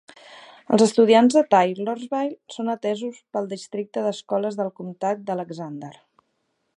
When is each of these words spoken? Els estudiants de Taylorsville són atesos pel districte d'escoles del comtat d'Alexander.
Els 0.75 0.83
estudiants 0.85 1.35
de 1.39 1.43
Taylorsville 1.51 2.55
són 2.55 2.73
atesos 2.75 3.21
pel 3.37 3.51
districte 3.53 4.07
d'escoles 4.07 4.61
del 4.63 4.75
comtat 4.81 5.25
d'Alexander. 5.29 5.95